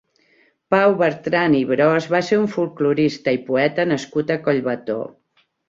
[0.75, 5.01] Pau Bertran i Bros va ser un folklorista i poeta nascut a Collbató.